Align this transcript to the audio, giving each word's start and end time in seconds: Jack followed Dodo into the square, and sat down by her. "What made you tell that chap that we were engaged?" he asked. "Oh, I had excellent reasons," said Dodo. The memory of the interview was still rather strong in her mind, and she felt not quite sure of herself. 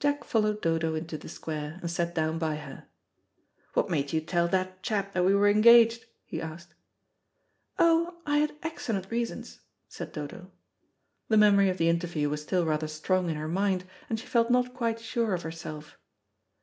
Jack 0.00 0.24
followed 0.24 0.62
Dodo 0.62 0.94
into 0.94 1.18
the 1.18 1.28
square, 1.28 1.78
and 1.82 1.90
sat 1.90 2.14
down 2.14 2.38
by 2.38 2.56
her. 2.56 2.86
"What 3.74 3.90
made 3.90 4.14
you 4.14 4.22
tell 4.22 4.48
that 4.48 4.82
chap 4.82 5.12
that 5.12 5.26
we 5.26 5.34
were 5.34 5.46
engaged?" 5.50 6.06
he 6.24 6.40
asked. 6.40 6.72
"Oh, 7.78 8.16
I 8.24 8.38
had 8.38 8.56
excellent 8.62 9.10
reasons," 9.10 9.60
said 9.86 10.10
Dodo. 10.12 10.50
The 11.28 11.36
memory 11.36 11.68
of 11.68 11.76
the 11.76 11.90
interview 11.90 12.30
was 12.30 12.40
still 12.40 12.64
rather 12.64 12.88
strong 12.88 13.28
in 13.28 13.36
her 13.36 13.46
mind, 13.46 13.84
and 14.08 14.18
she 14.18 14.26
felt 14.26 14.48
not 14.50 14.72
quite 14.72 15.00
sure 15.00 15.34
of 15.34 15.42
herself. 15.42 15.98